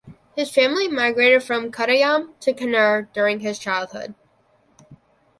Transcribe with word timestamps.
His 0.35 0.49
family 0.51 0.87
migrated 0.87 1.43
from 1.43 1.71
Kottayam 1.71 2.33
to 2.39 2.53
Kannur 2.53 3.13
during 3.13 3.41
his 3.41 3.59
childhood. 3.59 4.15